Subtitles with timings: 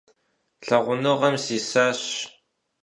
[0.67, 2.01] Лъагъуныгъэм сисащ…